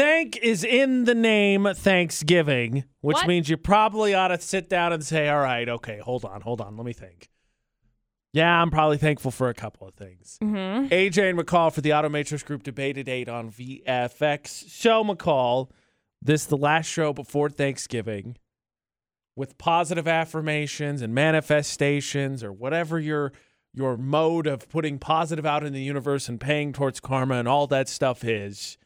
thank 0.00 0.36
is 0.38 0.64
in 0.64 1.04
the 1.04 1.14
name 1.14 1.68
Thanksgiving, 1.74 2.84
which 3.00 3.16
What? 3.16 3.26
means 3.26 3.48
you 3.48 3.56
probably 3.56 4.14
ought 4.14 4.28
to 4.28 4.40
sit 4.40 4.68
down 4.68 4.92
and 4.92 5.04
say, 5.04 5.28
all 5.28 5.40
right, 5.40 5.68
okay, 5.68 5.98
hold 5.98 6.24
on, 6.24 6.40
hold 6.40 6.60
on, 6.60 6.76
let 6.76 6.86
me 6.86 6.92
think. 6.92 7.28
Yeah, 8.32 8.62
I'm 8.62 8.70
probably 8.70 8.96
thankful 8.96 9.32
for 9.32 9.48
a 9.48 9.54
couple 9.54 9.88
of 9.88 9.94
things. 9.94 10.38
Mm-hmm. 10.40 10.86
AJ 10.92 11.30
and 11.30 11.38
McCall 11.38 11.72
for 11.72 11.80
the 11.80 11.90
Automatrix 11.90 12.44
Group 12.44 12.62
debate 12.62 12.96
at 12.96 13.08
8 13.08 13.28
on 13.28 13.50
VFX. 13.50 14.70
Show 14.70 15.02
McCall, 15.02 15.70
this 16.22 16.44
the 16.44 16.56
last 16.56 16.86
show 16.86 17.12
before 17.12 17.50
Thanksgiving 17.50 18.36
with 19.34 19.58
positive 19.58 20.06
affirmations 20.06 21.02
and 21.02 21.14
manifestations 21.14 22.44
or 22.44 22.52
whatever 22.52 22.98
your 22.98 23.32
your 23.72 23.96
mode 23.96 24.46
of 24.48 24.68
putting 24.68 24.98
positive 24.98 25.46
out 25.46 25.62
in 25.64 25.72
the 25.72 25.82
universe 25.82 26.28
and 26.28 26.40
paying 26.40 26.72
towards 26.72 26.98
karma 26.98 27.36
and 27.36 27.46
all 27.46 27.68
that 27.68 27.88
stuff 27.88 28.24
is. 28.24 28.76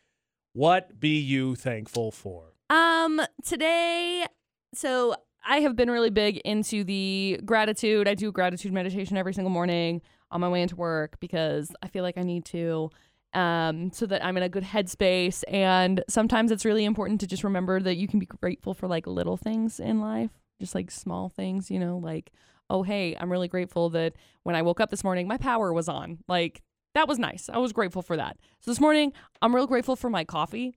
What 0.54 1.00
be 1.00 1.18
you 1.18 1.56
thankful 1.56 2.12
for? 2.12 2.52
Um, 2.70 3.20
today, 3.44 4.24
so 4.72 5.16
I 5.44 5.58
have 5.58 5.74
been 5.74 5.90
really 5.90 6.10
big 6.10 6.36
into 6.44 6.84
the 6.84 7.40
gratitude. 7.44 8.06
I 8.06 8.14
do 8.14 8.30
gratitude 8.30 8.72
meditation 8.72 9.16
every 9.16 9.34
single 9.34 9.50
morning 9.50 10.00
on 10.30 10.40
my 10.40 10.48
way 10.48 10.62
into 10.62 10.76
work 10.76 11.18
because 11.18 11.74
I 11.82 11.88
feel 11.88 12.04
like 12.04 12.16
I 12.16 12.22
need 12.22 12.44
to. 12.46 12.90
Um, 13.32 13.90
so 13.90 14.06
that 14.06 14.24
I'm 14.24 14.36
in 14.36 14.44
a 14.44 14.48
good 14.48 14.62
headspace. 14.62 15.42
And 15.48 16.04
sometimes 16.08 16.52
it's 16.52 16.64
really 16.64 16.84
important 16.84 17.20
to 17.22 17.26
just 17.26 17.42
remember 17.42 17.80
that 17.80 17.96
you 17.96 18.06
can 18.06 18.20
be 18.20 18.26
grateful 18.26 18.74
for 18.74 18.86
like 18.86 19.08
little 19.08 19.36
things 19.36 19.80
in 19.80 20.00
life, 20.00 20.30
just 20.60 20.76
like 20.76 20.88
small 20.92 21.30
things, 21.30 21.68
you 21.68 21.80
know, 21.80 21.98
like, 21.98 22.30
oh, 22.70 22.84
hey, 22.84 23.16
I'm 23.18 23.32
really 23.32 23.48
grateful 23.48 23.90
that 23.90 24.12
when 24.44 24.54
I 24.54 24.62
woke 24.62 24.78
up 24.78 24.90
this 24.90 25.02
morning, 25.02 25.26
my 25.26 25.36
power 25.36 25.72
was 25.72 25.88
on. 25.88 26.18
Like, 26.28 26.62
that 26.94 27.08
was 27.08 27.18
nice. 27.18 27.48
I 27.52 27.58
was 27.58 27.72
grateful 27.72 28.02
for 28.02 28.16
that. 28.16 28.36
So 28.60 28.70
this 28.70 28.80
morning, 28.80 29.12
I'm 29.42 29.54
real 29.54 29.66
grateful 29.66 29.96
for 29.96 30.08
my 30.08 30.24
coffee. 30.24 30.76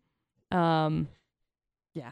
Um, 0.52 1.08
yeah. 1.94 2.12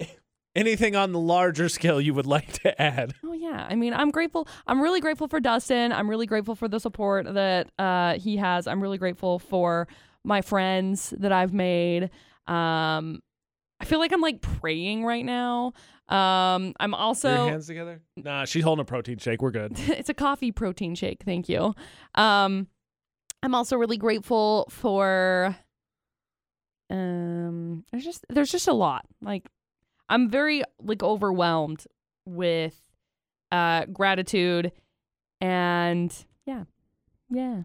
Anything 0.54 0.96
on 0.96 1.12
the 1.12 1.18
larger 1.18 1.68
scale 1.68 2.00
you 2.00 2.14
would 2.14 2.26
like 2.26 2.52
to 2.62 2.80
add? 2.80 3.14
Oh 3.24 3.32
yeah, 3.32 3.66
I 3.68 3.74
mean, 3.74 3.94
I'm 3.94 4.10
grateful. 4.10 4.46
I'm 4.66 4.80
really 4.80 5.00
grateful 5.00 5.28
for 5.28 5.40
Dustin. 5.40 5.92
I'm 5.92 6.08
really 6.08 6.26
grateful 6.26 6.54
for 6.54 6.68
the 6.68 6.78
support 6.78 7.32
that 7.34 7.70
uh, 7.78 8.14
he 8.14 8.36
has. 8.36 8.66
I'm 8.66 8.80
really 8.82 8.98
grateful 8.98 9.38
for 9.38 9.88
my 10.24 10.40
friends 10.40 11.12
that 11.18 11.32
I've 11.32 11.52
made. 11.52 12.04
Um, 12.46 13.20
I 13.80 13.84
feel 13.84 13.98
like 13.98 14.12
I'm 14.12 14.20
like 14.20 14.40
praying 14.40 15.04
right 15.04 15.24
now. 15.24 15.72
Um, 16.12 16.74
I'm 16.78 16.90
Your 16.90 17.00
also 17.00 17.46
hands 17.48 17.66
together? 17.66 18.02
Nah, 18.18 18.44
she's 18.44 18.62
holding 18.62 18.82
a 18.82 18.84
protein 18.84 19.16
shake. 19.16 19.40
We're 19.40 19.50
good. 19.50 19.72
it's 19.78 20.10
a 20.10 20.14
coffee 20.14 20.52
protein 20.52 20.94
shake. 20.94 21.22
Thank 21.24 21.48
you. 21.48 21.74
Um, 22.16 22.66
I'm 23.42 23.54
also 23.54 23.76
really 23.76 23.96
grateful 23.96 24.66
for. 24.68 25.56
Um, 26.90 27.84
there's 27.90 28.04
just 28.04 28.26
there's 28.28 28.52
just 28.52 28.68
a 28.68 28.74
lot. 28.74 29.06
Like, 29.22 29.48
I'm 30.10 30.28
very 30.28 30.62
like 30.82 31.02
overwhelmed 31.02 31.86
with 32.26 32.78
uh 33.50 33.86
gratitude, 33.86 34.72
and 35.40 36.14
yeah, 36.44 36.64
yeah. 37.30 37.62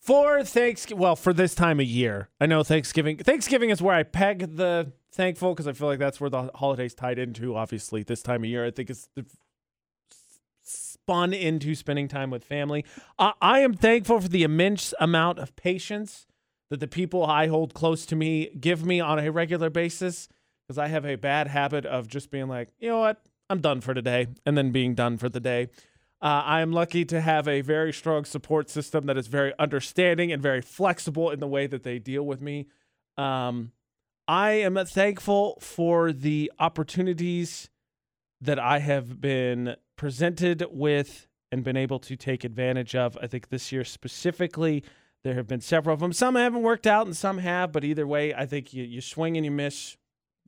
For 0.00 0.42
Thanksgiving, 0.42 1.00
well, 1.00 1.14
for 1.14 1.32
this 1.32 1.54
time 1.54 1.78
of 1.78 1.86
year, 1.86 2.28
I 2.40 2.46
know 2.46 2.64
Thanksgiving. 2.64 3.18
Thanksgiving 3.18 3.70
is 3.70 3.80
where 3.80 3.94
I 3.94 4.02
peg 4.02 4.56
the 4.56 4.92
thankful 5.18 5.52
because 5.52 5.66
I 5.66 5.72
feel 5.72 5.88
like 5.88 5.98
that's 5.98 6.20
where 6.20 6.30
the 6.30 6.50
holidays 6.54 6.94
tied 6.94 7.18
into. 7.18 7.56
Obviously, 7.56 8.02
this 8.02 8.22
time 8.22 8.44
of 8.44 8.48
year, 8.48 8.64
I 8.64 8.70
think 8.70 8.88
it's 8.88 9.08
spun 10.62 11.34
into 11.34 11.74
spending 11.74 12.08
time 12.08 12.30
with 12.30 12.44
family. 12.44 12.84
I 13.18 13.32
I 13.42 13.60
am 13.60 13.74
thankful 13.74 14.20
for 14.20 14.28
the 14.28 14.44
immense 14.44 14.94
amount 14.98 15.38
of 15.38 15.54
patience 15.56 16.26
that 16.70 16.80
the 16.80 16.88
people 16.88 17.26
I 17.26 17.48
hold 17.48 17.74
close 17.74 18.06
to 18.06 18.16
me 18.16 18.50
give 18.60 18.84
me 18.84 19.00
on 19.00 19.18
a 19.18 19.30
regular 19.30 19.70
basis 19.70 20.28
because 20.66 20.78
I 20.78 20.88
have 20.88 21.04
a 21.04 21.16
bad 21.16 21.48
habit 21.48 21.84
of 21.84 22.08
just 22.08 22.30
being 22.30 22.46
like, 22.46 22.68
you 22.78 22.90
know 22.90 23.00
what, 23.00 23.22
I'm 23.50 23.60
done 23.60 23.80
for 23.80 23.94
today, 23.94 24.28
and 24.46 24.56
then 24.56 24.70
being 24.70 24.94
done 24.94 25.16
for 25.16 25.28
the 25.28 25.40
day. 25.40 25.68
Uh, 26.20 26.42
I 26.44 26.60
am 26.60 26.72
lucky 26.72 27.04
to 27.06 27.20
have 27.20 27.48
a 27.48 27.60
very 27.60 27.92
strong 27.92 28.24
support 28.24 28.68
system 28.68 29.06
that 29.06 29.16
is 29.16 29.28
very 29.28 29.52
understanding 29.58 30.30
and 30.30 30.42
very 30.42 30.60
flexible 30.60 31.30
in 31.30 31.40
the 31.40 31.46
way 31.46 31.66
that 31.66 31.84
they 31.84 31.98
deal 31.98 32.24
with 32.24 32.40
me. 32.40 32.66
Um, 33.16 33.72
I 34.28 34.50
am 34.50 34.76
thankful 34.84 35.58
for 35.62 36.12
the 36.12 36.52
opportunities 36.58 37.70
that 38.42 38.58
I 38.58 38.78
have 38.80 39.22
been 39.22 39.76
presented 39.96 40.66
with 40.70 41.26
and 41.50 41.64
been 41.64 41.78
able 41.78 41.98
to 42.00 42.14
take 42.14 42.44
advantage 42.44 42.94
of. 42.94 43.16
I 43.22 43.26
think 43.26 43.48
this 43.48 43.72
year 43.72 43.84
specifically, 43.84 44.84
there 45.24 45.32
have 45.34 45.46
been 45.46 45.62
several 45.62 45.94
of 45.94 46.00
them. 46.00 46.12
Some 46.12 46.34
haven't 46.34 46.62
worked 46.62 46.86
out 46.86 47.06
and 47.06 47.16
some 47.16 47.38
have, 47.38 47.72
but 47.72 47.84
either 47.84 48.06
way, 48.06 48.34
I 48.34 48.44
think 48.44 48.74
you, 48.74 48.84
you 48.84 49.00
swing 49.00 49.38
and 49.38 49.46
you 49.46 49.50
miss 49.50 49.96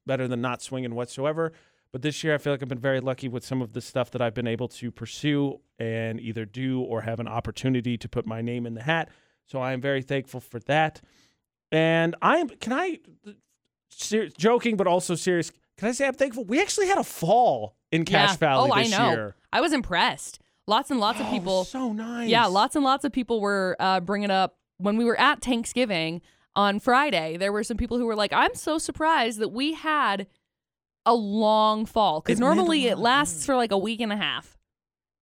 better 0.07 0.29
than 0.29 0.43
not 0.43 0.61
swinging 0.61 0.95
whatsoever. 0.95 1.53
But 1.91 2.03
this 2.03 2.23
year, 2.23 2.35
I 2.35 2.39
feel 2.39 2.53
like 2.53 2.63
I've 2.63 2.69
been 2.69 2.79
very 2.79 3.01
lucky 3.01 3.29
with 3.29 3.47
some 3.47 3.63
of 3.63 3.73
the 3.73 3.81
stuff 3.81 4.11
that 4.11 4.21
I've 4.21 4.35
been 4.35 4.47
able 4.47 4.69
to 4.69 4.93
pursue 4.93 5.59
and 5.79 6.21
either 6.21 6.45
do 6.45 6.83
or 6.83 7.01
have 7.01 7.19
an 7.19 7.27
opportunity 7.27 7.97
to 7.97 8.09
put 8.11 8.27
my 8.27 8.43
name 8.43 8.67
in 8.67 8.75
the 8.75 8.83
hat. 8.83 9.09
So 9.47 9.59
I 9.59 9.73
am 9.73 9.81
very 9.81 10.03
thankful 10.03 10.41
for 10.41 10.61
that. 10.61 11.01
And 11.73 12.15
I 12.21 12.37
am, 12.37 12.51
can 12.51 12.75
I, 12.75 12.99
ser- 13.91 14.29
joking, 14.29 14.77
but 14.77 14.87
also 14.87 15.15
serious, 15.15 15.53
can 15.79 15.89
I 15.89 15.93
say 15.93 16.07
I'm 16.07 16.15
thankful? 16.15 16.45
We 16.45 16.61
actually 16.61 16.87
had 16.89 16.99
a 16.99 17.05
fall 17.05 17.77
in 17.93 18.05
Cache 18.05 18.31
Yeah. 18.33 18.37
Valley 18.37 18.71
Oh, 18.71 18.75
I 18.75 18.83
this 18.85 18.93
know. 18.93 19.11
year. 19.11 19.35
I 19.53 19.61
was 19.61 19.73
impressed. 19.73 20.41
Lots 20.67 20.91
and 20.91 21.01
lots 21.01 21.19
of 21.21 21.27
Oh, 21.27 21.31
people. 21.31 21.65
so 21.65 21.93
nice. 21.93 22.29
Yeah, 22.29 22.47
lots 22.47 22.77
and 22.77 22.85
lots 22.85 23.05
of 23.05 23.13
people 23.13 23.41
were 23.41 23.77
uh, 23.81 24.01
bringing 24.01 24.31
up 24.31 24.57
when 24.79 24.97
we 24.97 25.05
were 25.05 25.19
at 25.19 25.43
Thanksgiving 25.43 26.21
on 26.55 26.79
Friday. 26.81 27.37
There 27.37 27.53
were 27.53 27.65
some 27.65 27.77
people 27.77 27.99
who 27.99 28.07
were 28.07 28.15
like, 28.15 28.33
"I'm 28.33 28.55
so 28.55 28.79
surprised 28.79 29.39
that 29.41 29.49
we 29.49 29.73
had 29.73 30.27
a 31.07 31.15
long 31.15 31.87
fall 31.87 32.21
because 32.21 32.39
It 32.39 32.43
meant 32.43 32.53
a 32.53 32.57
normally 32.57 32.87
it 32.87 32.99
lasts 32.99 33.45
for 33.47 33.57
like 33.57 33.73
a 33.73 33.79
week 33.79 34.01
and 34.01 34.13
a 34.13 34.17
half." 34.17 34.57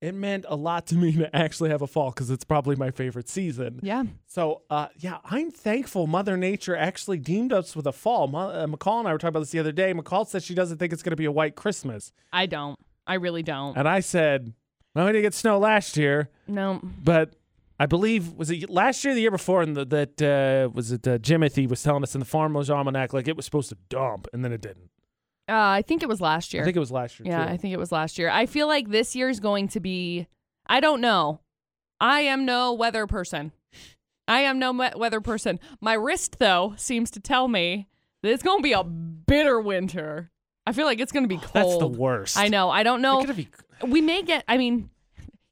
It 0.01 0.15
meant 0.15 0.45
a 0.49 0.55
lot 0.55 0.87
to 0.89 0.95
me 0.95 1.13
to 1.17 1.35
actually 1.35 1.71
have 1.71 1.83
a 1.83 1.87
fall 1.87 2.11
because 2.11 2.31
it's 2.31 2.45
probably 2.45 2.77
my 2.77 2.91
favorite 2.91 3.29
season. 3.29 3.81
Yeah, 3.83 4.05
So, 4.27 4.63
uh, 4.71 4.89
yeah, 4.97 5.19
I'm 5.25 5.51
thankful 5.51 6.07
Mother 6.07 6.37
Nature 6.37 6.77
actually 6.77 7.19
deemed 7.19 7.53
us 7.53 7.75
with 7.75 7.87
a 7.87 7.93
fall. 7.93 8.29
Ma- 8.29 8.49
uh, 8.49 8.67
McCall 8.67 9.01
and 9.01 9.09
I 9.09 9.13
were 9.13 9.19
talking 9.19 9.29
about 9.31 9.41
this 9.41 9.51
the 9.51 9.59
other 9.59 9.73
day. 9.73 9.93
McCall 9.93 10.27
said 10.27 10.43
she 10.43 10.55
doesn't 10.55 10.79
think 10.79 10.93
it's 10.93 11.03
going 11.03 11.11
to 11.11 11.17
be 11.17 11.25
a 11.25 11.33
white 11.33 11.57
Christmas. 11.57 12.13
I 12.33 12.47
don't. 12.47 12.79
I 13.07 13.15
really 13.15 13.43
don't. 13.43 13.77
And 13.77 13.89
I 13.89 14.01
said, 14.01 14.53
well, 14.95 15.07
we 15.07 15.13
didn't 15.13 15.25
get 15.25 15.35
snow 15.35 15.59
last 15.59 15.97
year, 15.97 16.29
no. 16.47 16.81
but 16.83 17.35
I 17.81 17.87
believe, 17.87 18.33
was 18.35 18.51
it 18.51 18.69
last 18.69 19.05
year 19.05 19.13
or 19.13 19.15
the 19.15 19.21
year 19.21 19.31
before? 19.31 19.63
And 19.63 19.77
the, 19.77 19.85
that, 19.87 20.23
uh, 20.23 20.71
was 20.73 20.93
it 20.93 21.07
uh, 21.07 21.19
Jimothy 21.19 21.69
was 21.69 21.83
telling 21.83 22.03
us 22.03 22.15
in 22.15 22.19
the 22.19 22.27
Farmer's 22.27 22.69
Almanac, 22.71 23.13
like 23.13 23.29
it 23.29 23.37
was 23.37 23.45
supposed 23.45 23.69
to 23.71 23.77
dump, 23.89 24.27
and 24.33 24.45
then 24.45 24.53
it 24.53 24.61
didn't. 24.61 24.91
Uh, 25.49 25.53
I 25.55 25.83
think 25.83 26.03
it 26.03 26.09
was 26.09 26.21
last 26.21 26.53
year. 26.53 26.63
I 26.63 26.65
think 26.67 26.77
it 26.77 26.81
was 26.81 26.91
last 26.93 27.19
year, 27.19 27.29
yeah, 27.29 27.47
too. 27.47 27.53
I 27.53 27.57
think 27.57 27.73
it 27.73 27.79
was 27.79 27.91
last 27.93 28.19
year. 28.19 28.29
I 28.31 28.47
feel 28.47 28.67
like 28.67 28.91
this 28.91 29.17
year 29.17 29.29
is 29.29 29.41
going 29.41 29.69
to 29.69 29.81
be. 29.81 30.27
I 30.67 30.81
don't 30.81 31.01
know. 31.01 31.41
I 32.01 32.21
am 32.21 32.45
no 32.45 32.73
weather 32.75 33.07
person. 33.07 33.53
I 34.29 34.41
am 34.41 34.59
no 34.59 34.73
weather 34.73 35.21
person. 35.23 35.59
My 35.81 35.95
wrist, 35.95 36.39
though, 36.39 36.75
seems 36.77 37.11
to 37.13 37.21
tell 37.21 37.49
me 37.49 37.89
that 38.23 38.31
it's 38.31 38.43
going 38.43 38.59
to 38.59 38.63
be 38.63 38.73
a 38.73 38.85
bitter 38.85 39.59
winter. 39.61 40.31
I 40.67 40.73
feel 40.73 40.85
like 40.85 41.01
it's 41.01 41.13
going 41.13 41.25
to 41.25 41.29
be 41.29 41.39
cold. 41.39 41.53
That's 41.55 41.79
the 41.79 41.89
worst. 41.89 42.37
I 42.37 42.49
know. 42.49 42.69
I 42.69 42.83
don't 42.83 43.01
know. 43.01 43.25
be- 43.25 43.49
We 43.87 44.03
may 44.03 44.23
get. 44.23 44.45
I 44.47 44.59
mean, 44.59 44.91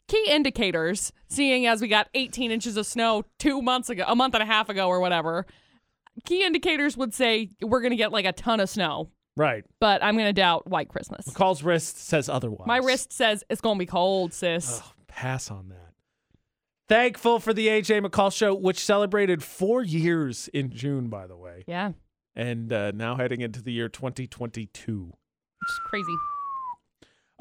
key 0.08 0.26
indicators. 0.28 1.10
Seeing 1.28 1.66
as 1.66 1.80
we 1.80 1.88
got 1.88 2.08
18 2.14 2.50
inches 2.50 2.76
of 2.76 2.84
snow 2.86 3.24
two 3.38 3.62
months 3.62 3.88
ago, 3.88 4.04
a 4.06 4.14
month 4.14 4.34
and 4.34 4.42
a 4.42 4.46
half 4.46 4.68
ago, 4.68 4.88
or 4.88 5.00
whatever. 5.00 5.46
Key 6.24 6.44
indicators 6.44 6.96
would 6.96 7.12
say 7.14 7.50
we're 7.62 7.80
going 7.80 7.90
to 7.90 7.96
get 7.96 8.12
like 8.12 8.26
a 8.26 8.32
ton 8.32 8.60
of 8.60 8.68
snow, 8.70 9.10
right. 9.36 9.64
but 9.80 10.02
I'm 10.02 10.14
going 10.16 10.26
to 10.28 10.32
doubt 10.32 10.66
White 10.66 10.88
Christmas. 10.88 11.26
McCall's 11.26 11.62
wrist 11.62 12.06
says 12.08 12.28
otherwise. 12.28 12.66
My 12.66 12.78
wrist 12.78 13.12
says 13.12 13.44
it's 13.50 13.60
gonna 13.60 13.78
be 13.78 13.86
cold, 13.86 14.32
sis. 14.32 14.80
Oh, 14.82 14.92
pass 15.06 15.50
on 15.50 15.68
that. 15.68 15.92
Thankful 16.88 17.40
for 17.40 17.52
the 17.52 17.66
AJ 17.66 18.04
McCall 18.06 18.32
show, 18.32 18.54
which 18.54 18.78
celebrated 18.84 19.42
four 19.42 19.82
years 19.82 20.48
in 20.48 20.70
June, 20.70 21.08
by 21.08 21.26
the 21.26 21.36
way, 21.36 21.64
Yeah, 21.66 21.92
and 22.36 22.72
uh, 22.72 22.92
now 22.92 23.16
heading 23.16 23.40
into 23.40 23.60
the 23.62 23.72
year 23.72 23.88
2022. 23.88 25.06
which 25.06 25.70
is 25.70 25.80
crazy. 25.86 26.14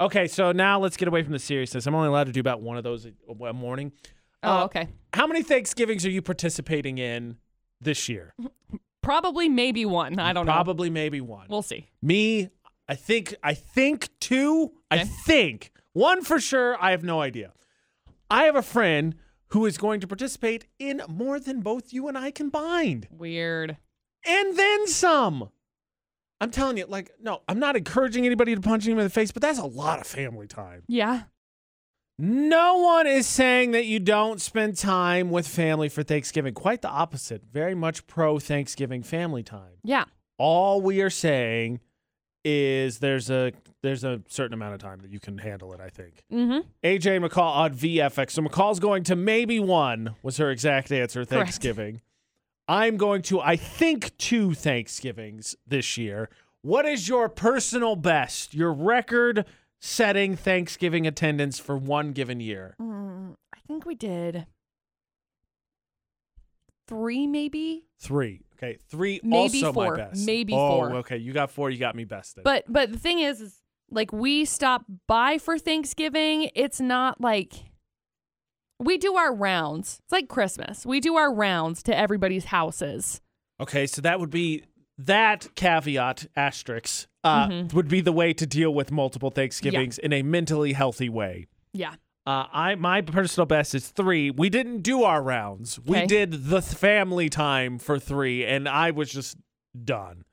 Okay, 0.00 0.26
so 0.26 0.52
now 0.52 0.78
let's 0.80 0.96
get 0.96 1.08
away 1.08 1.22
from 1.22 1.32
the 1.32 1.38
seriousness. 1.38 1.86
I'm 1.86 1.94
only 1.94 2.08
allowed 2.08 2.26
to 2.26 2.32
do 2.32 2.40
about 2.40 2.60
one 2.60 2.76
of 2.76 2.84
those 2.84 3.06
a, 3.06 3.44
a 3.44 3.52
morning. 3.52 3.92
Oh, 4.42 4.58
Uh, 4.58 4.64
okay. 4.64 4.88
How 5.14 5.26
many 5.26 5.42
Thanksgivings 5.42 6.04
are 6.04 6.10
you 6.10 6.20
participating 6.22 6.98
in 6.98 7.36
this 7.80 8.08
year? 8.08 8.34
Probably 9.06 9.48
maybe 9.48 9.86
one. 9.86 10.18
I 10.18 10.32
don't 10.32 10.46
know. 10.46 10.52
Probably, 10.52 10.90
maybe 10.90 11.20
one. 11.20 11.46
We'll 11.48 11.62
see. 11.62 11.86
Me, 12.02 12.50
I 12.88 12.94
think, 12.96 13.34
I 13.42 13.54
think 13.54 14.08
two. 14.20 14.72
I 14.90 14.96
Okay. 14.96 15.04
think 15.24 15.72
one 15.92 16.22
for 16.24 16.40
sure. 16.40 16.76
I 16.82 16.90
have 16.90 17.04
no 17.04 17.20
idea. 17.20 17.52
I 18.28 18.44
have 18.44 18.56
a 18.56 18.62
friend 18.62 19.14
who 19.50 19.64
is 19.64 19.78
going 19.78 20.00
to 20.00 20.08
participate 20.08 20.66
in 20.80 21.02
more 21.08 21.38
than 21.38 21.60
both 21.60 21.92
you 21.92 22.08
and 22.08 22.18
I 22.18 22.32
combined, 22.32 23.06
Weird. 23.12 23.76
and 24.26 24.58
then 24.58 24.88
some. 24.88 25.50
I'm 26.40 26.50
telling 26.50 26.76
you, 26.76 26.86
like, 26.86 27.12
no, 27.20 27.42
I'm 27.48 27.60
not 27.60 27.76
encouraging 27.76 28.26
anybody 28.26 28.54
to 28.56 28.60
punch 28.60 28.86
him 28.86 28.98
in 28.98 29.04
the 29.04 29.10
face, 29.10 29.30
but 29.30 29.40
that's 29.40 29.60
a 29.60 29.64
lot 29.66 30.00
of 30.00 30.06
family 30.08 30.48
time. 30.48 30.82
Yeah. 30.88 31.22
No 32.18 32.78
one 32.78 33.06
is 33.06 33.26
saying 33.26 33.72
that 33.72 33.84
you 33.84 33.98
don't 33.98 34.40
spend 34.40 34.76
time 34.76 35.30
with 35.30 35.46
family 35.46 35.90
for 35.90 36.02
Thanksgiving. 36.02 36.54
Quite 36.54 36.80
the 36.80 36.88
opposite. 36.88 37.42
Very 37.52 37.74
much 37.74 38.06
pro 38.06 38.38
Thanksgiving 38.38 39.02
family 39.02 39.42
time. 39.42 39.78
Yeah. 39.84 40.04
All 40.38 40.80
we 40.80 41.02
are 41.02 41.10
saying 41.10 41.80
is 42.44 43.00
there's 43.00 43.28
a 43.28 43.52
there's 43.82 44.04
a 44.04 44.22
certain 44.28 44.54
amount 44.54 44.74
of 44.74 44.80
time 44.80 45.00
that 45.00 45.10
you 45.10 45.20
can 45.20 45.38
handle 45.38 45.72
it, 45.74 45.80
I 45.80 45.90
think. 45.90 46.22
Mm-hmm. 46.32 46.60
AJ 46.84 47.26
McCall 47.26 47.54
on 47.54 47.74
VFX. 47.74 48.30
So 48.30 48.42
McCall's 48.42 48.80
going 48.80 49.02
to 49.04 49.16
maybe 49.16 49.60
one 49.60 50.14
was 50.22 50.38
her 50.38 50.50
exact 50.50 50.90
answer, 50.92 51.24
Correct. 51.24 51.42
Thanksgiving. 51.44 52.00
I'm 52.68 52.96
going 52.96 53.22
to, 53.22 53.40
I 53.40 53.56
think, 53.56 54.16
two 54.16 54.54
Thanksgivings 54.54 55.54
this 55.66 55.96
year. 55.96 56.28
What 56.62 56.84
is 56.84 57.08
your 57.08 57.28
personal 57.28 57.94
best, 57.94 58.54
your 58.54 58.72
record 58.72 59.44
setting 59.80 60.36
Thanksgiving 60.36 61.06
attendance 61.06 61.58
for 61.58 61.76
one 61.76 62.12
given 62.12 62.40
year? 62.40 62.76
Mm, 62.80 63.34
I 63.54 63.58
think 63.66 63.86
we 63.86 63.94
did 63.94 64.46
three, 66.86 67.26
maybe. 67.26 67.84
Three. 67.98 68.42
Okay. 68.56 68.78
Three 68.88 69.20
Maybe 69.22 69.62
also 69.62 69.72
four. 69.72 69.90
my 69.90 69.96
best. 69.96 70.24
Maybe 70.24 70.54
oh, 70.54 70.70
four. 70.70 70.92
Okay. 70.96 71.18
You 71.18 71.32
got 71.32 71.50
four, 71.50 71.70
you 71.70 71.78
got 71.78 71.94
me 71.94 72.04
bested. 72.04 72.44
But 72.44 72.64
but 72.68 72.92
the 72.92 72.98
thing 72.98 73.20
is, 73.20 73.40
is 73.40 73.60
like 73.90 74.12
we 74.12 74.44
stop 74.44 74.84
by 75.06 75.38
for 75.38 75.58
Thanksgiving. 75.58 76.50
It's 76.54 76.80
not 76.80 77.20
like 77.20 77.52
we 78.78 78.98
do 78.98 79.14
our 79.16 79.34
rounds. 79.34 80.00
It's 80.04 80.12
like 80.12 80.28
Christmas. 80.28 80.86
We 80.86 81.00
do 81.00 81.16
our 81.16 81.32
rounds 81.32 81.82
to 81.84 81.96
everybody's 81.96 82.46
houses. 82.46 83.20
Okay, 83.60 83.86
so 83.86 84.00
that 84.02 84.20
would 84.20 84.30
be 84.30 84.64
that 84.98 85.48
caveat 85.54 86.26
asterisk 86.36 87.08
uh, 87.24 87.48
Mhm. 87.48 87.72
would 87.74 87.88
be 87.88 88.00
the 88.00 88.12
way 88.12 88.32
to 88.32 88.46
deal 88.46 88.72
with 88.72 88.90
multiple 88.92 89.30
Thanksgivings 89.30 89.98
in 89.98 90.12
a 90.12 90.22
mentally 90.22 90.72
healthy 90.74 91.08
way. 91.08 91.46
Yeah. 91.72 91.94
Uh, 92.24 92.46
I 92.52 92.74
my 92.76 93.02
personal 93.02 93.46
best 93.46 93.74
is 93.74 93.88
three. 93.88 94.30
We 94.30 94.48
didn't 94.48 94.82
do 94.82 95.02
our 95.04 95.22
rounds. 95.22 95.78
We 95.80 96.06
did 96.06 96.46
the 96.48 96.60
th- 96.60 96.74
family 96.74 97.28
time 97.28 97.78
for 97.78 97.98
three, 97.98 98.44
and 98.44 98.68
I 98.68 98.90
was 98.90 99.12
just 99.12 99.36
done. 99.84 100.24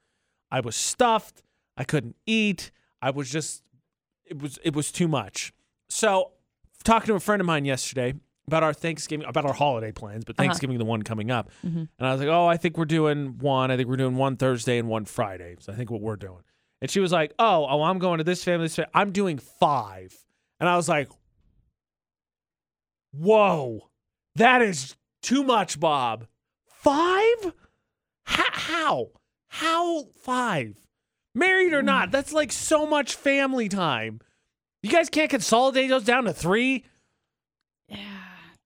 I 0.49 0.59
was 0.59 0.75
stuffed. 0.75 1.43
I 1.77 1.83
couldn't 1.83 2.15
eat. 2.25 2.71
I 3.01 3.09
was 3.11 3.29
just 3.31 3.63
it 4.25 4.41
was 4.41 4.57
it 4.63 4.75
was 4.75 4.91
too 4.91 5.07
much. 5.07 5.51
So 5.89 6.31
talking 6.83 7.07
to 7.07 7.15
a 7.15 7.19
friend 7.19 7.39
of 7.41 7.45
mine 7.45 7.65
yesterday 7.65 8.13
about 8.47 8.63
our 8.63 8.73
Thanksgiving 8.73 9.25
about 9.25 9.45
our 9.45 9.53
holiday 9.53 9.91
plans, 9.91 10.25
but 10.25 10.35
Uh-huh. 10.37 10.43
Thanksgiving 10.47 10.77
the 10.77 10.85
one 10.85 11.01
coming 11.03 11.31
up, 11.31 11.49
Mhm. 11.65 11.87
and 11.97 12.07
I 12.07 12.11
was 12.11 12.19
like, 12.19 12.29
oh, 12.29 12.45
I 12.47 12.57
think 12.57 12.77
we're 12.77 12.85
doing 12.85 13.37
one. 13.39 13.71
I 13.71 13.77
think 13.77 13.87
we're 13.89 13.95
doing 13.97 14.15
one 14.15 14.35
Thursday 14.37 14.77
and 14.77 14.87
one 14.89 15.05
Friday. 15.05 15.55
So 15.59 15.71
I 15.71 15.75
think 15.75 15.89
what 15.89 16.01
we're 16.01 16.15
doing. 16.17 16.43
And 16.81 16.91
she 16.91 16.99
was 16.99 17.11
like, 17.13 17.33
oh, 17.39 17.65
oh, 17.69 17.83
I'm 17.83 17.99
going 17.99 18.17
to 18.17 18.23
this 18.25 18.43
family. 18.43 18.65
This 18.65 18.75
family. 18.75 18.91
I'm 18.93 19.11
doing 19.11 19.37
five, 19.37 20.13
and 20.59 20.67
I 20.69 20.75
was 20.75 20.89
like, 20.89 21.09
Whoa, 23.11 23.89
that 24.35 24.61
is 24.61 24.95
too 25.21 25.43
much, 25.43 25.79
Bob. 25.79 26.25
Five? 26.65 27.45
H- 27.45 27.53
how? 28.53 29.11
How 29.47 30.05
five? 30.15 30.77
Married 31.35 31.73
or 31.73 31.83
not? 31.83 32.11
That's 32.11 32.33
like 32.33 32.51
so 32.51 32.85
much 32.87 33.15
family 33.15 33.69
time. 33.69 34.19
You 34.81 34.89
guys 34.89 35.09
can't 35.09 35.29
consolidate 35.29 35.89
those 35.89 36.03
down 36.03 36.23
to 36.25 36.33
three? 36.33 36.85
Yeah. 37.87 37.97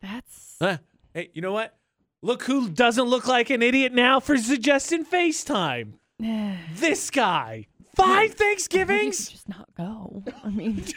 That's 0.01 0.55
Huh. 0.61 0.77
Hey, 1.13 1.29
you 1.33 1.41
know 1.41 1.53
what? 1.53 1.75
Look 2.21 2.43
who 2.43 2.69
doesn't 2.69 3.05
look 3.05 3.27
like 3.27 3.49
an 3.49 3.61
idiot 3.61 3.93
now 3.93 4.19
for 4.19 4.37
suggesting 4.37 5.05
FaceTime. 5.05 5.93
This 6.75 7.09
guy. 7.11 7.67
Five 7.95 8.07
Maybe 8.07 8.21
you 8.23 8.27
could 8.29 8.37
Thanksgivings? 8.37 9.29
just 9.29 9.49
not 9.49 9.67
go. 9.75 10.23
I 10.43 10.49
mean, 10.49 10.83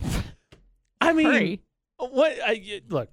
I 1.00 1.12
mean, 1.12 1.26
hurry. 1.26 1.60
what? 1.96 2.32
I, 2.44 2.82
look, 2.88 3.08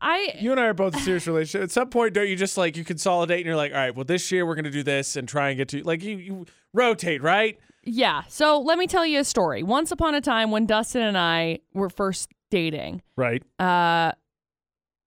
I 0.00 0.34
You 0.40 0.50
and 0.52 0.60
I 0.60 0.66
are 0.66 0.74
both 0.74 0.94
in 0.94 1.00
a 1.00 1.02
serious 1.02 1.26
relationship. 1.26 1.62
At 1.64 1.70
some 1.70 1.88
point, 1.88 2.14
don't 2.14 2.28
you 2.28 2.36
just 2.36 2.56
like 2.56 2.76
you 2.76 2.84
consolidate 2.84 3.38
and 3.38 3.46
you're 3.46 3.56
like, 3.56 3.72
all 3.72 3.78
right, 3.78 3.94
well, 3.94 4.04
this 4.04 4.30
year 4.30 4.44
we're 4.46 4.54
gonna 4.54 4.70
do 4.70 4.82
this 4.82 5.16
and 5.16 5.28
try 5.28 5.48
and 5.50 5.56
get 5.56 5.68
to 5.68 5.82
like 5.82 6.02
you 6.02 6.16
you 6.18 6.46
rotate, 6.72 7.22
right? 7.22 7.58
yeah. 7.84 8.22
So 8.28 8.60
let 8.60 8.78
me 8.78 8.86
tell 8.86 9.04
you 9.06 9.20
a 9.20 9.24
story. 9.24 9.62
Once 9.62 9.90
upon 9.90 10.14
a 10.14 10.20
time, 10.20 10.50
when 10.50 10.66
Dustin 10.66 11.02
and 11.02 11.18
I 11.18 11.60
were 11.72 11.90
first 11.90 12.30
dating, 12.54 13.02
Right. 13.16 13.42
uh, 13.58 14.12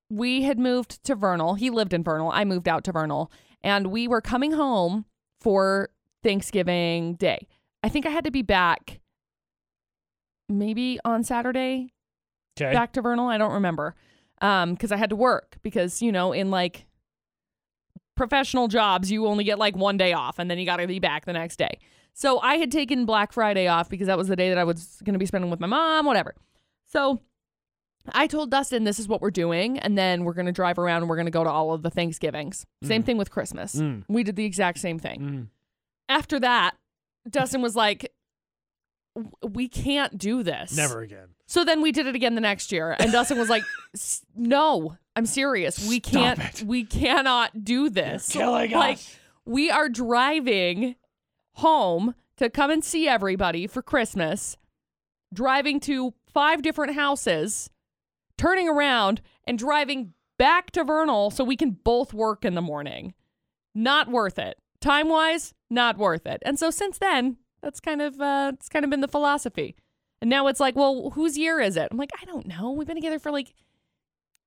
we 0.10 0.42
had 0.44 0.60
moved 0.60 1.02
to 1.06 1.16
Vernal. 1.16 1.56
He 1.56 1.70
lived 1.70 1.94
in 1.94 2.04
Vernal. 2.04 2.30
I 2.32 2.44
moved 2.44 2.68
out 2.68 2.84
to 2.86 2.92
Vernal, 2.92 3.32
and 3.64 3.88
we 3.88 4.06
were 4.08 4.20
coming 4.20 4.52
home 4.52 5.06
for 5.40 5.90
Thanksgiving 6.24 7.14
Day. 7.16 7.48
I 7.84 7.88
think 7.90 8.06
I 8.06 8.10
had 8.10 8.26
to 8.26 8.32
be 8.32 8.42
back 8.42 9.00
maybe 10.50 11.00
on 11.06 11.24
Saturday 11.24 11.94
Okay. 12.60 12.74
back 12.74 12.92
to 12.94 13.02
Vernal. 13.02 13.28
I 13.30 13.38
don't 13.38 13.54
remember. 13.54 13.96
Um, 14.42 14.74
because 14.74 14.92
I 14.92 14.98
had 14.98 15.10
to 15.12 15.16
work 15.16 15.58
because, 15.64 16.02
you 16.02 16.12
know, 16.12 16.32
in 16.34 16.52
like 16.52 16.86
professional 18.16 18.68
jobs, 18.68 19.10
you 19.12 19.26
only 19.28 19.44
get 19.44 19.58
like 19.60 19.76
one 19.76 19.96
day 19.98 20.12
off 20.14 20.38
and 20.40 20.50
then 20.52 20.58
you 20.60 20.66
got 20.66 20.78
to 20.78 20.88
be 20.88 21.00
back 21.00 21.26
the 21.26 21.34
next 21.34 21.56
day. 21.58 21.80
So 22.14 22.40
I 22.40 22.56
had 22.58 22.72
taken 22.72 23.06
Black 23.06 23.32
Friday 23.32 23.68
off 23.68 23.90
because 23.90 24.08
that 24.08 24.18
was 24.18 24.28
the 24.28 24.36
day 24.36 24.50
that 24.50 24.58
I 24.58 24.64
was 24.64 25.02
going 25.06 25.14
to 25.14 25.20
be 25.20 25.26
spending 25.28 25.52
with 25.52 25.60
my 25.60 25.68
mom, 25.68 26.06
whatever. 26.06 26.34
So 26.88 27.20
I 28.14 28.28
told 28.28 28.52
Dustin, 28.52 28.84
this 28.84 29.00
is 29.00 29.08
what 29.08 29.22
we're 29.22 29.32
doing. 29.32 29.78
And 29.80 29.98
then 29.98 30.24
we're 30.24 30.34
going 30.34 30.46
to 30.46 30.52
drive 30.52 30.78
around 30.80 31.02
and 31.04 31.10
we're 31.10 31.16
going 31.16 31.26
to 31.26 31.32
go 31.32 31.44
to 31.44 31.50
all 31.50 31.74
of 31.74 31.82
the 31.84 31.90
Thanksgivings. 31.90 32.66
Same 32.84 33.04
Mm. 33.04 33.06
thing 33.06 33.18
with 33.18 33.32
Christmas. 33.32 33.76
Mm. 33.76 34.04
We 34.08 34.24
did 34.24 34.36
the 34.36 34.46
exact 34.46 34.80
same 34.80 35.00
thing 35.00 35.20
Mm. 35.22 35.48
after 36.10 36.40
that, 36.40 36.76
Dustin 37.30 37.62
was 37.62 37.76
like, 37.76 38.12
"We 39.44 39.68
can't 39.68 40.18
do 40.18 40.44
this." 40.44 40.76
Never 40.76 41.02
again. 41.02 41.30
So 41.48 41.64
then 41.64 41.82
we 41.82 41.92
did 41.92 42.08
it 42.08 42.16
again 42.16 42.36
the 42.36 42.42
next 42.42 42.72
year, 42.72 42.96
and 43.00 43.12
Dustin 43.12 43.38
was 43.38 43.50
like, 43.50 43.64
"S- 43.94 44.22
"No, 44.36 44.98
I'm 45.16 45.26
serious. 45.26 45.88
We 45.88 45.98
Stop 46.00 46.12
can't. 46.14 46.40
it. 46.40 46.64
We 46.64 46.84
cannot 46.86 47.64
do 47.64 47.90
this. 47.90 48.30
Killing 48.30 48.72
like, 48.72 48.98
us. 48.98 49.18
we 49.46 49.70
are 49.72 49.90
driving 49.90 50.96
home 51.56 52.16
to 52.38 52.50
come 52.50 52.70
and 52.70 52.84
see 52.84 53.08
everybody 53.08 53.66
for 53.66 53.82
Christmas, 53.82 54.58
driving 55.34 55.80
to 55.82 56.14
five 56.32 56.62
different 56.62 56.94
houses, 56.96 57.70
turning 58.38 58.70
around 58.70 59.22
and 59.46 59.58
driving 59.58 60.14
back 60.38 60.72
to 60.72 60.84
Vernal 60.84 61.32
so 61.32 61.44
we 61.44 61.56
can 61.56 61.72
both 61.72 62.14
work 62.14 62.46
in 62.46 62.56
the 62.56 62.62
morning. 62.62 63.14
Not 63.74 64.10
worth 64.10 64.40
it. 64.40 64.58
Time 64.80 65.10
wise, 65.10 65.54
not 65.70 65.98
worth 65.98 66.26
it. 66.26 66.42
And 66.46 66.60
so 66.60 66.70
since 66.70 66.98
then, 66.98 67.38
that's 67.62 67.80
kind 67.80 68.02
of 68.02 68.22
uh 68.22 68.52
it's 68.54 68.70
kind 68.70 68.86
of 68.86 68.92
been 68.92 69.02
the 69.02 69.08
philosophy. 69.08 69.76
And 70.22 70.30
now 70.30 70.48
it's 70.48 70.60
like, 70.60 70.76
well, 70.76 71.12
whose 71.12 71.38
year 71.38 71.60
is 71.60 71.78
it? 71.78 71.90
I'm 71.92 71.98
like, 71.98 72.12
I 72.20 72.26
don't 72.26 72.48
know. 72.48 72.72
We've 72.72 72.88
been 72.88 72.98
together 72.98 73.20
for 73.20 73.32
like 73.32 73.54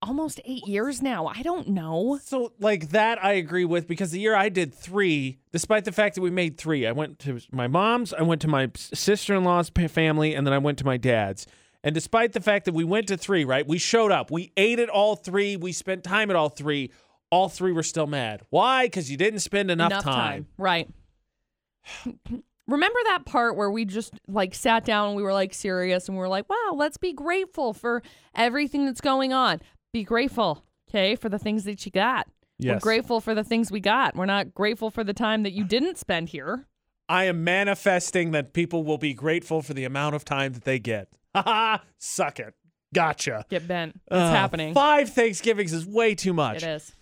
almost 0.03 0.41
eight 0.45 0.67
years 0.67 1.03
now. 1.03 1.27
I 1.27 1.43
don't 1.43 1.69
know. 1.69 2.19
So 2.23 2.53
like 2.59 2.91
that 2.91 3.23
I 3.23 3.33
agree 3.33 3.65
with 3.65 3.87
because 3.87 4.11
the 4.11 4.21
year 4.21 4.35
I 4.35 4.49
did 4.49 4.75
three, 4.75 5.39
despite 5.53 5.85
the 5.85 5.93
fact 5.93 6.15
that 6.15 6.23
we 6.23 6.31
made 6.31 6.57
three, 6.57 6.87
I 6.87 6.93
went 6.93 7.19
to 7.21 7.41
my 7.53 7.69
mom's, 7.69 8.13
I 8.15 8.23
went 8.23 8.41
to 8.43 8.49
my 8.49 8.71
sister 8.75 9.35
in 9.35 9.45
law's 9.45 9.71
family, 9.71 10.35
and 10.35 10.47
then 10.47 10.55
I 10.55 10.59
went 10.59 10.79
to 10.79 10.87
my 10.87 10.97
dad's. 10.97 11.47
And 11.83 11.95
despite 11.95 12.33
the 12.33 12.41
fact 12.41 12.67
that 12.67 12.75
we 12.75 12.85
went 12.85 13.09
to 13.09 13.17
three, 13.17 13.45
right? 13.45 13.67
We 13.67 13.79
showed 13.79 14.13
up, 14.13 14.31
we 14.31 14.53
ate 14.57 14.79
at 14.79 14.89
all 14.89 15.17
three, 15.17 15.57
we 15.57 15.73
spent 15.73 16.05
time 16.05 16.31
at 16.31 16.37
all 16.37 16.51
three. 16.51 16.91
All 17.31 17.49
three 17.49 17.73
were 17.73 17.85
still 17.85 18.07
mad. 18.07 18.43
Why? 18.51 18.87
Because 18.87 19.11
you 19.11 19.17
didn't 19.17 19.41
spend 19.41 19.71
enough, 19.71 20.03
time. 20.03 20.47
Right. 20.59 20.89
Remember 22.67 22.99
that 23.05 23.25
part 23.25 23.57
where 23.57 23.71
we 23.71 23.85
just 23.85 24.15
like 24.29 24.55
sat 24.55 24.85
down 24.85 25.09
and 25.09 25.17
we 25.17 25.23
were 25.23 25.33
like 25.33 25.55
serious 25.55 26.09
and 26.09 26.17
we 26.17 26.21
were 26.21 26.29
like, 26.29 26.49
wow, 26.49 26.75
let's 26.75 26.97
be 26.97 27.13
grateful 27.13 27.73
for 27.73 28.03
everything 28.35 28.85
that's 28.87 29.01
going 29.01 29.33
on. 29.33 29.61
Be 29.93 30.05
grateful, 30.05 30.65
okay, 30.89 31.17
for 31.17 31.29
the 31.29 31.39
things 31.39 31.65
that 31.65 31.85
you 31.85 31.91
got. 31.91 32.29
We're 32.63 32.79
grateful 32.79 33.21
for 33.21 33.35
the 33.35 33.43
things 33.43 33.73
we 33.73 33.81
got. 33.81 34.15
We're 34.15 34.27
not 34.27 34.55
grateful 34.55 34.91
for 34.91 35.03
the 35.03 35.15
time 35.15 35.43
that 35.45 35.53
you 35.53 35.65
didn't 35.65 35.99
spend 35.99 36.29
here. 36.29 36.67
I 37.09 37.25
am 37.25 37.43
manifesting 37.43 38.31
that 38.33 38.53
people 38.53 38.85
will 38.85 38.99
be 38.99 39.15
grateful 39.15 39.63
for 39.63 39.75
the 39.75 39.85
amount 39.85 40.15
of 40.15 40.25
time 40.25 40.53
that 40.53 40.65
they 40.65 40.79
get. 40.79 41.09
Ha! 41.35 41.83
Suck 41.99 42.41
it. 42.41 42.55
Gotcha. 42.93 43.45
Get 43.49 43.69
bent. 43.69 43.95
It's 43.95 44.03
Ugh, 44.11 44.35
happening. 44.35 44.75
Five 44.75 45.11
Thanksgivings 45.11 45.73
is 45.73 45.87
way 45.87 46.15
too 46.15 46.33
much. 46.33 46.63
It 46.63 46.69
is. 46.69 46.93